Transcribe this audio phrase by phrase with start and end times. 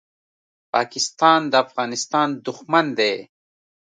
[0.73, 3.15] پاکستان د افغانستان دښمن دی.